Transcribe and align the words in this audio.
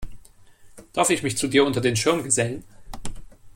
Darf 0.93 1.11
ich 1.11 1.21
mich 1.21 1.37
zu 1.37 1.47
dir 1.47 1.63
unter 1.63 1.79
den 1.79 1.95
Schirm 1.95 2.23
gesellen? 2.23 2.63